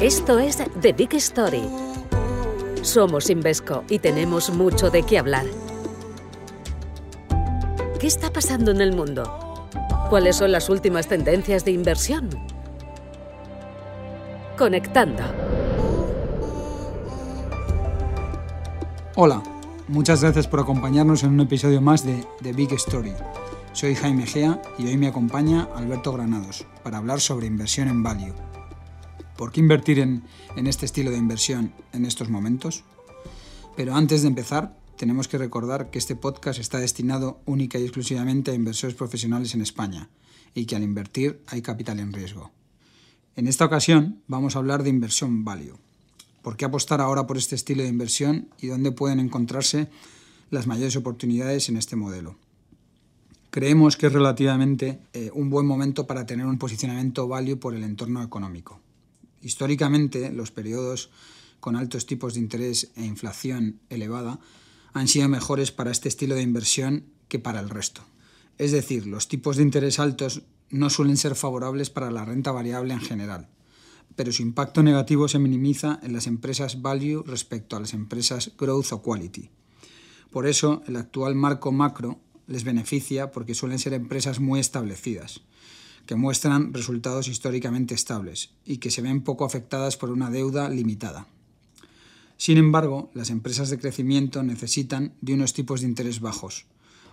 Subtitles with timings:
[0.00, 1.68] Esto es The Big Story.
[2.82, 5.44] Somos Invesco y tenemos mucho de qué hablar.
[7.98, 9.68] ¿Qué está pasando en el mundo?
[10.08, 12.30] ¿Cuáles son las últimas tendencias de inversión?
[14.56, 15.24] Conectando.
[19.16, 19.42] Hola,
[19.88, 23.14] muchas gracias por acompañarnos en un episodio más de The Big Story.
[23.72, 28.34] Soy Jaime Gea y hoy me acompaña Alberto Granados para hablar sobre inversión en value.
[29.38, 30.24] ¿Por qué invertir en,
[30.56, 32.82] este estilo de inversión en estos momentos?
[33.76, 38.50] Pero antes de empezar, tenemos que recordar que este podcast está destinado única y exclusivamente
[38.50, 40.08] a inversores profesionales en España
[40.56, 42.50] y que al invertir hay capital en riesgo.
[43.36, 45.78] En esta ocasión vamos a hablar de inversión value
[46.42, 49.88] ¿Por qué apostar ahora por este estilo de inversión y dónde pueden encontrarse
[50.50, 52.34] las mayores oportunidades en este modelo?
[53.50, 57.84] Creemos que es relativamente eh, un buen momento para tener un posicionamiento value por el
[57.84, 58.80] entorno económico.
[59.42, 61.10] Históricamente, los periodos
[61.60, 64.40] con altos tipos de interés e inflación elevada
[64.92, 68.02] han sido mejores para este estilo de inversión que para el resto.
[68.58, 72.94] Es decir, los tipos de interés altos no suelen ser favorables para la renta variable
[72.94, 73.48] en general
[74.18, 78.90] pero su impacto negativo se minimiza en las empresas value respecto a las empresas growth
[78.90, 79.48] o quality.
[80.32, 85.42] Por eso, el actual marco macro les beneficia porque suelen ser empresas muy establecidas,
[86.08, 91.26] que muestran resultados históricamente estables y que se ven poco afectadas por una deuda limitada.
[92.38, 96.64] Sin embargo, las empresas de crecimiento necesitan de unos tipos de interés bajos,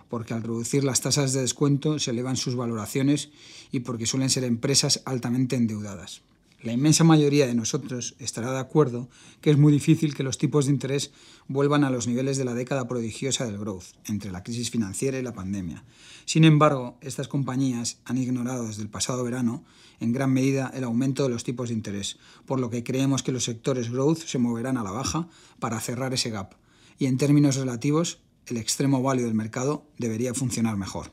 [0.08, 3.28] porque al reducir las tasas de descuento se elevan sus valoraciones
[3.70, 6.22] y porque suelen ser empresas altamente endeudadas.
[6.62, 10.66] La inmensa mayoría de nosotros estará de acuerdo que es muy difícil que los tipos
[10.66, 11.12] de interés
[11.48, 15.22] vuelvan a los niveles de la década prodigiosa del growth, entre la crisis financiera y
[15.22, 15.84] la pandemia.
[16.24, 19.64] Sin embargo, estas compañías han ignorado desde el pasado verano
[20.00, 23.32] en gran medida el aumento de los tipos de interés, por lo que creemos que
[23.32, 25.28] los sectores growth se moverán a la baja
[25.60, 26.54] para cerrar ese gap.
[26.98, 31.12] Y en términos relativos, el extremo válido del mercado debería funcionar mejor.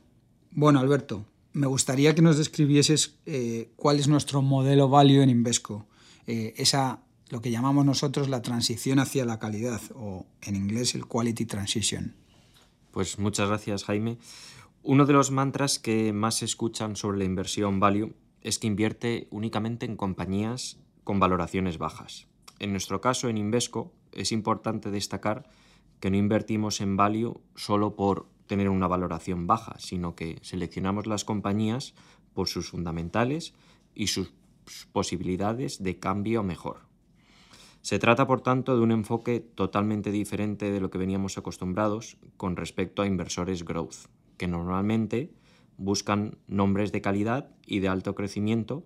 [0.51, 5.87] Bueno, Alberto, me gustaría que nos describieses eh, cuál es nuestro modelo value en Invesco.
[6.25, 11.05] Eh, esa, lo que llamamos nosotros la transición hacia la calidad, o en inglés el
[11.05, 12.15] quality transition.
[12.91, 14.17] Pues muchas gracias, Jaime.
[14.81, 19.27] Uno de los mantras que más se escuchan sobre la inversión value es que invierte
[19.31, 22.27] únicamente en compañías con valoraciones bajas.
[22.59, 25.49] En nuestro caso, en Invesco, es importante destacar
[25.99, 31.25] que no invertimos en value solo por tener una valoración baja, sino que seleccionamos las
[31.25, 31.93] compañías
[32.33, 33.53] por sus fundamentales
[33.95, 34.33] y sus
[34.91, 36.81] posibilidades de cambio mejor.
[37.81, 42.55] Se trata, por tanto, de un enfoque totalmente diferente de lo que veníamos acostumbrados con
[42.55, 45.33] respecto a inversores growth, que normalmente
[45.77, 48.85] buscan nombres de calidad y de alto crecimiento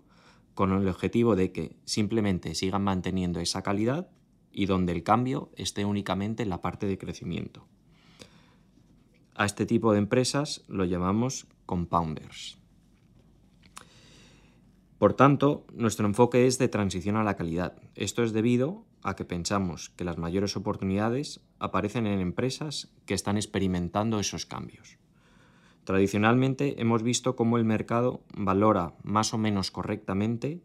[0.55, 4.09] con el objetivo de que simplemente sigan manteniendo esa calidad
[4.51, 7.67] y donde el cambio esté únicamente en la parte de crecimiento.
[9.39, 12.57] A este tipo de empresas lo llamamos compounders.
[14.97, 17.79] Por tanto, nuestro enfoque es de transición a la calidad.
[17.93, 23.37] Esto es debido a que pensamos que las mayores oportunidades aparecen en empresas que están
[23.37, 24.97] experimentando esos cambios.
[25.83, 30.63] Tradicionalmente hemos visto cómo el mercado valora más o menos correctamente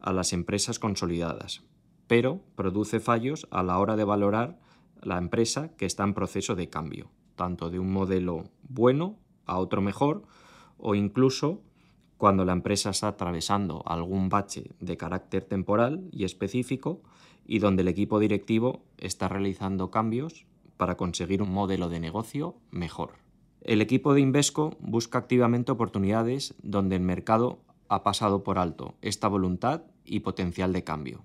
[0.00, 1.62] a las empresas consolidadas,
[2.08, 4.58] pero produce fallos a la hora de valorar
[5.00, 9.16] la empresa que está en proceso de cambio tanto de un modelo bueno
[9.46, 10.22] a otro mejor
[10.78, 11.60] o incluso
[12.18, 17.00] cuando la empresa está atravesando algún bache de carácter temporal y específico
[17.46, 23.14] y donde el equipo directivo está realizando cambios para conseguir un modelo de negocio mejor.
[23.60, 29.28] El equipo de Invesco busca activamente oportunidades donde el mercado ha pasado por alto esta
[29.28, 31.24] voluntad y potencial de cambio.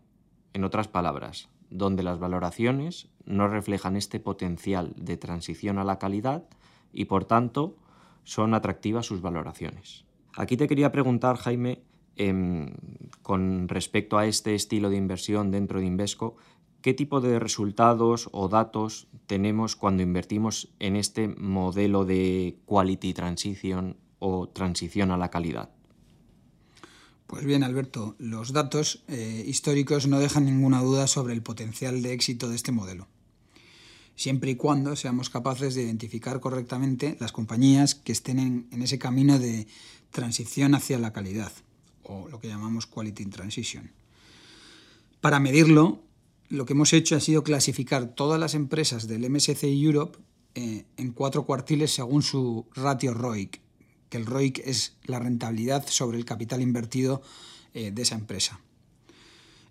[0.54, 6.44] En otras palabras, donde las valoraciones no reflejan este potencial de transición a la calidad
[6.92, 7.76] y por tanto
[8.24, 10.06] son atractivas sus valoraciones.
[10.36, 11.82] Aquí te quería preguntar, Jaime,
[12.16, 12.72] em,
[13.22, 16.36] con respecto a este estilo de inversión dentro de Invesco,
[16.82, 23.98] ¿qué tipo de resultados o datos tenemos cuando invertimos en este modelo de quality transition
[24.20, 25.70] o transición a la calidad?
[27.28, 32.14] Pues bien, Alberto, los datos eh, históricos no dejan ninguna duda sobre el potencial de
[32.14, 33.08] éxito de este modelo,
[34.18, 39.40] siempre y cuando seamos capaces de identificar correctamente las compañías que estén en, ese camino
[39.40, 39.68] de
[40.12, 41.52] transición hacia la calidad,
[42.04, 43.92] o lo que llamamos Quality Transition.
[45.22, 46.02] Para medirlo,
[46.50, 50.18] lo que hemos hecho ha sido clasificar todas las empresas del MSCI Europe
[50.56, 53.62] eh, en cuatro cuartiles según su ratio ROIC,
[54.10, 57.22] que el ROIC es la rentabilidad sobre el capital invertido
[57.76, 58.62] eh, de esa empresa.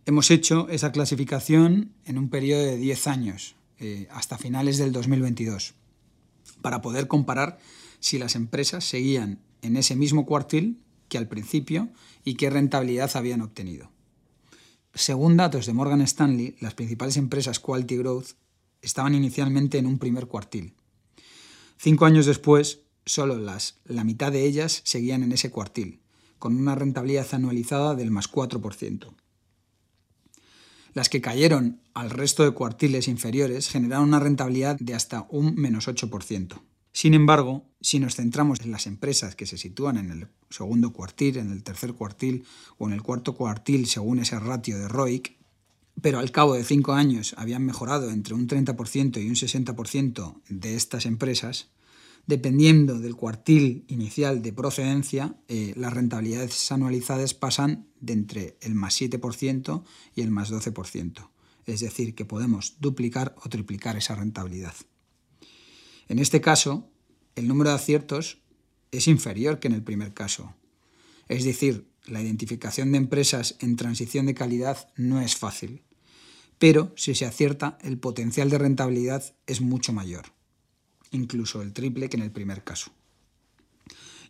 [0.05, 5.75] Hemos hecho esa clasificación en un periodo de 10 años, eh, hasta finales del 2022,
[6.63, 7.59] para poder comparar
[8.01, 11.89] si las empresas seguían en ese mismo cuartil que al principio
[12.25, 13.91] y qué rentabilidad habían obtenido.
[14.95, 18.31] Según datos de Morgan Stanley, las principales empresas Quality Growth
[18.81, 20.75] estaban inicialmente en un primer cuartil.
[21.77, 26.01] Cinco años después, solo las, la mitad de ellas seguían en ese cuartil,
[26.39, 29.15] con una rentabilidad anualizada del más 4%.
[30.97, 35.89] Las que cayeron al resto de cuartiles inferiores generaron una rentabilidad de hasta un menos
[35.89, 36.63] 8%.
[36.91, 41.37] Sin embargo, si nos centramos en las empresas que se sitúan en el segundo cuartil,
[41.37, 42.47] en el tercer cuartil
[42.79, 45.37] o en el cuarto cuartil según ese ratio de ROIC,
[46.01, 50.77] pero al cabo de cinco años habían mejorado entre un 30% y un 60% de
[50.77, 51.69] estas empresas,
[52.27, 59.01] dependiendo del cuartil inicial de procedencia, eh, las rentabilidades anualizadas pasan de entre el más
[59.01, 59.85] 7%
[60.15, 61.31] y el más 12%.
[61.67, 64.75] Es decir, que podemos duplicar o triplicar esa rentabilidad.
[66.09, 66.91] En este caso,
[67.35, 68.43] el número de aciertos
[68.91, 70.55] es inferior que en el primer caso.
[71.29, 75.83] Es decir, la identificación de empresas en transición de calidad no es fácil,
[76.59, 80.36] pero si se acierta, el potencial de rentabilidad es mucho mayor,
[81.11, 82.91] incluso el triple que en el primer caso.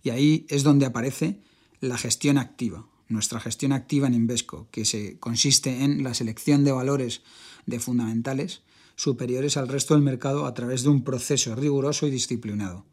[0.02, 1.40] Y ahí es donde aparece
[1.80, 6.72] la gestión activa, nuestra gestión activa en Invesco, que se consiste en la selección de
[6.72, 7.22] valores
[7.66, 8.62] de fundamentales
[8.96, 12.86] superiores al resto del mercado a través de un proceso riguroso y disciplinado.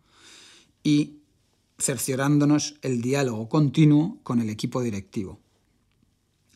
[0.83, 1.19] Y
[1.79, 5.39] cerciorándonos el diálogo continuo con el equipo directivo.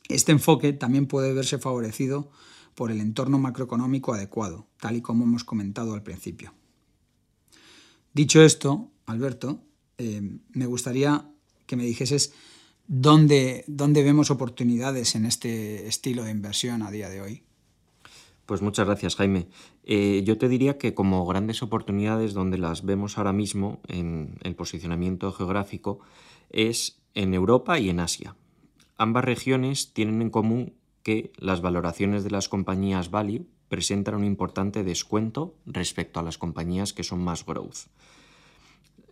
[0.10, 2.30] Este enfoque también puede verse favorecido
[2.76, 6.54] por el entorno macroeconómico adecuado, tal y como hemos comentado al principio.
[8.18, 9.60] Dicho esto, Alberto,
[10.00, 11.30] eh, me gustaría
[11.68, 12.34] que me dijeses
[12.88, 17.44] dónde, dónde vemos oportunidades en este estilo de inversión a día de hoy.
[18.48, 19.50] Pues muchas gracias, Jaime.
[19.84, 24.56] Eh, yo te diría que como grandes oportunidades donde las vemos ahora mismo en el
[24.56, 26.00] posicionamiento geográfico
[26.50, 28.36] es en Europa y en Asia.
[28.98, 30.74] Ambas regiones tienen en común
[31.04, 36.94] que las valoraciones de las compañías value presentan un importante descuento respecto a las compañías
[36.94, 37.88] que son más growth.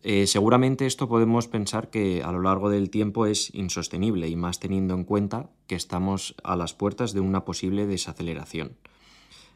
[0.07, 4.59] Eh, seguramente esto podemos pensar que a lo largo del tiempo es insostenible y más
[4.59, 8.77] teniendo en cuenta que estamos a las puertas de una posible desaceleración.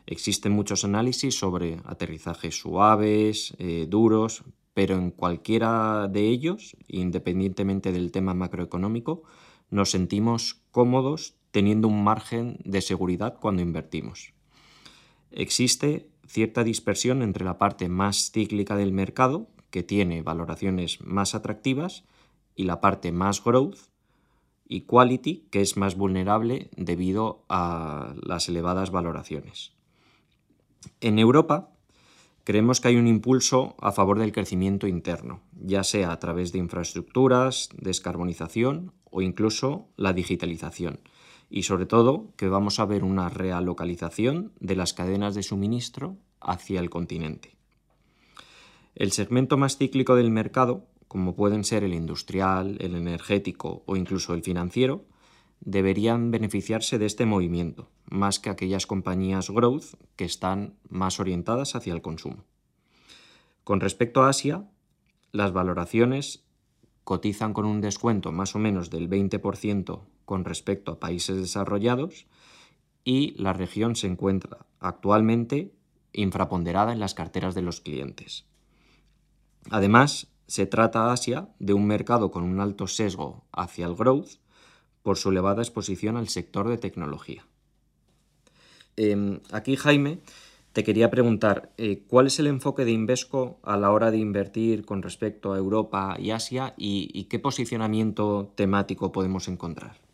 [0.07, 4.43] Existen muchos análisis sobre aterrizajes suaves, eh, duros,
[4.73, 9.21] pero en cualquiera de ellos, independientemente del tema macroeconómico,
[9.69, 14.33] nos sentimos cómodos teniendo un margen de seguridad cuando invertimos.
[15.31, 22.03] Existe cierta dispersión entre la parte más cíclica del mercado, que tiene valoraciones más atractivas,
[22.55, 23.77] y la parte más growth
[24.67, 29.71] y quality, que es más vulnerable debido a las elevadas valoraciones.
[31.01, 31.71] En Europa,
[32.43, 36.59] creemos que hay un impulso a favor del crecimiento interno, ya sea a través de
[36.59, 40.99] infraestructuras, descarbonización o incluso la digitalización.
[41.49, 46.79] Y sobre todo que vamos a ver una realocalización de las cadenas de suministro hacia
[46.79, 47.55] el continente.
[48.95, 54.33] El segmento más cíclico del mercado, como pueden ser el industrial, el energético o incluso
[54.33, 55.05] el financiero,
[55.61, 61.93] deberían beneficiarse de este movimiento, más que aquellas compañías growth que están más orientadas hacia
[61.93, 62.45] el consumo.
[63.63, 64.67] Con respecto a Asia,
[65.31, 66.43] las valoraciones
[67.03, 72.27] cotizan con un descuento más o menos del 20% con respecto a países desarrollados
[73.03, 75.73] y la región se encuentra actualmente
[76.13, 78.45] infraponderada en las carteras de los clientes.
[79.71, 84.37] Además, se trata Asia de un mercado con un alto sesgo hacia el growth
[85.01, 87.47] por su elevada exposición al sector de tecnología.
[88.97, 90.19] Em, aquí, Jaime,
[90.73, 94.85] te quería preguntar, eh, ¿cuál es el enfoque de Invesco a la hora de invertir
[94.85, 100.08] con respecto a Europa y Asia y, qué posicionamiento temático podemos encontrar?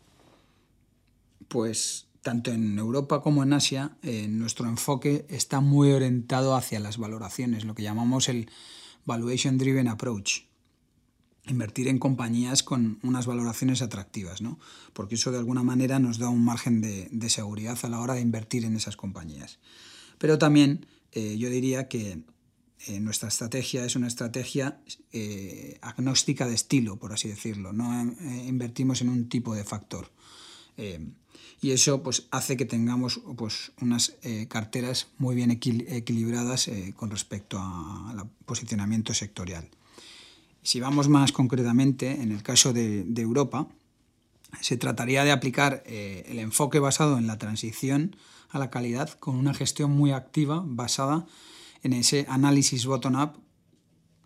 [1.48, 6.98] Pues tanto en Europa como en Asia, eh, nuestro enfoque está muy orientado hacia las
[6.98, 8.50] valoraciones, lo que llamamos el
[9.04, 10.46] Valuation Driven Approach
[11.46, 14.58] invertir en compañías con unas valoraciones atractivas, ¿no?
[14.92, 18.20] porque eso de alguna manera nos da un margen de, seguridad a la hora de
[18.20, 19.58] invertir en esas compañías.
[20.18, 22.22] Pero también eh, yo diría que
[22.86, 24.80] eh, nuestra estrategia es una estrategia
[25.12, 28.02] eh, agnóstica de estilo, por así decirlo, no
[28.46, 30.10] invertimos en un tipo de factor.
[30.76, 34.16] Y eso pues, hace que tengamos pues, unas
[34.48, 39.68] carteras muy bien equilibradas con respecto al posicionamiento sectorial.
[40.66, 43.68] Si vamos más concretamente, en el caso de, Europa,
[44.60, 48.16] Se trataría de aplicar eh, el enfoque basado en la transición
[48.50, 51.24] a la calidad con una gestión muy activa basada
[51.84, 53.38] en ese análisis bottom-up,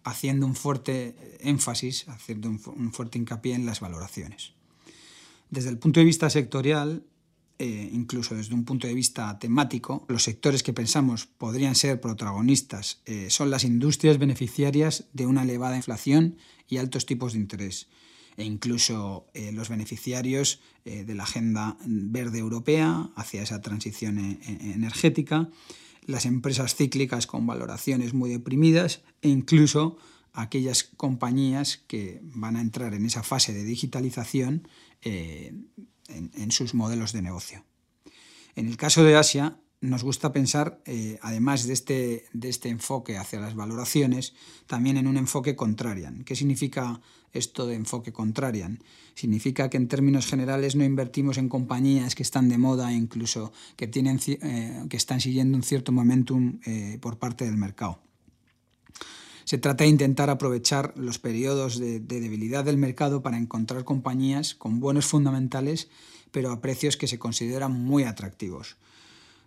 [0.03, 4.55] haciendo un fuerte énfasis, haciendo un fuerte hincapié en las valoraciones.
[5.51, 7.03] Desde el punto de vista sectorial,
[7.59, 13.03] eh, incluso desde un punto de vista temático, los sectores que pensamos podrían ser protagonistas
[13.05, 16.37] eh, son las industrias beneficiarias de una elevada inflación
[16.69, 17.89] y altos tipos de interés,
[18.37, 25.51] e incluso eh, los beneficiarios de la agenda verde europea hacia esa transición energética,
[26.07, 29.99] las empresas cíclicas con valoraciones muy deprimidas e incluso
[30.33, 34.69] aquellas compañías que van a entrar en esa fase de digitalización
[35.03, 37.65] en, sus modelos de negocio.
[38.55, 43.17] En el caso de Asia, nos gusta pensar, eh, además de este, de este enfoque
[43.17, 44.35] hacia las valoraciones,
[44.67, 46.23] también en un enfoque contrarian.
[46.25, 47.01] ¿Qué significa
[47.33, 48.83] esto de enfoque contrarian?
[49.15, 53.53] Significa que en términos generales no invertimos en compañías que están de moda e incluso
[53.77, 58.03] que, tienen, eh, que están siguiendo un cierto momentum eh, por parte del mercado.
[59.51, 64.79] Se trata de intentar aprovechar los periodos de, debilidad del mercado para encontrar compañías con
[64.79, 65.89] buenos fundamentales,
[66.31, 68.77] pero a precios que se consideran muy atractivos.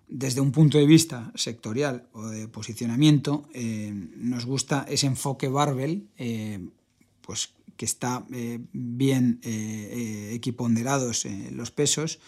[0.10, 6.10] Desde un punto de vista sectorial o de posicionamiento, eh, nos gusta ese enfoque barbell,
[6.18, 6.60] eh,
[7.22, 12.20] pues que está eh, bien equiponderados los pesos,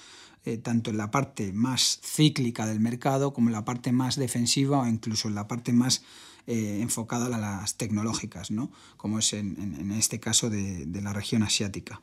[0.62, 4.88] tanto en la parte más cíclica del mercado como en la parte más defensiva o
[4.88, 6.04] incluso en la parte más
[6.48, 8.72] eh, enfocada a las tecnológicas, ¿no?
[8.98, 12.02] como es en, este caso de, la región asiática.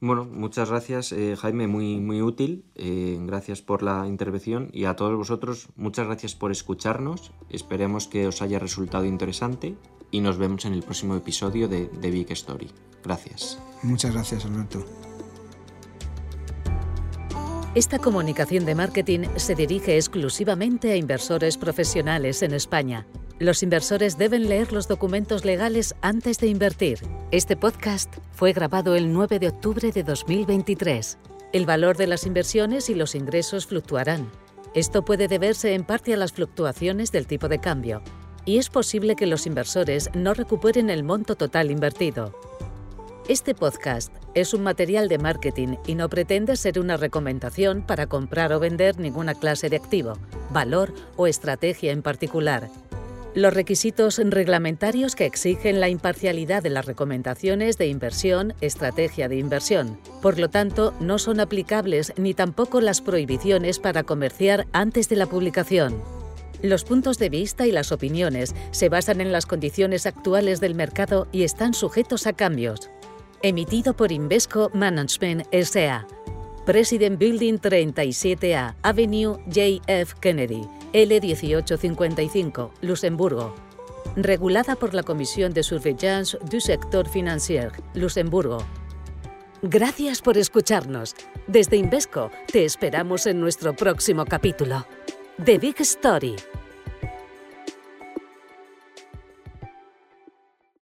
[0.00, 2.64] Bueno, muchas gracias eh, Jaime, muy, muy útil.
[2.76, 7.32] Eh, gracias por la intervención y a todos vosotros muchas gracias por escucharnos.
[7.50, 9.74] Esperemos que os haya resultado interesante
[10.10, 12.70] y nos vemos en el próximo episodio de The Big Story.
[13.02, 13.58] Gracias.
[13.82, 14.84] Muchas gracias Alberto.
[17.74, 23.06] Esta comunicación de marketing se dirige exclusivamente a inversores profesionales en España.
[23.40, 26.98] Los inversores deben leer los documentos legales antes de invertir.
[27.30, 31.18] Este podcast fue grabado el 9 de octubre de 2023.
[31.52, 34.28] El valor de las inversiones y los ingresos fluctuarán.
[34.74, 38.02] Esto puede deberse en parte a las fluctuaciones del tipo de cambio,
[38.44, 42.34] y es posible que los inversores no recuperen el monto total invertido.
[43.28, 48.52] Este podcast es un material de marketing y no pretende ser una recomendación para comprar
[48.52, 50.14] o vender ninguna clase de activo,
[50.50, 52.68] valor o estrategia en particular
[53.38, 59.98] los requisitos reglamentarios que exigen la imparcialidad de las recomendaciones de inversión, estrategia de inversión.
[60.20, 65.26] Por lo tanto, no son aplicables ni tampoco las prohibiciones para comerciar antes de la
[65.26, 66.02] publicación.
[66.62, 71.28] Los puntos de vista y las opiniones se basan en las condiciones actuales del mercado
[71.30, 72.90] y están sujetos a cambios.
[73.42, 76.04] Emitido por Invesco Management S.A.
[76.66, 80.14] President Building 37A, Avenue J.F.
[80.20, 83.54] Kennedy, L1855, Luxemburgo.
[84.16, 88.58] Regulada por la Comisión de Surveillance du Sector Financier, Luxemburgo.
[89.62, 91.14] Gracias por escucharnos.
[91.46, 94.86] Desde Invesco te esperamos en nuestro próximo capítulo.
[95.44, 96.36] The Big Story.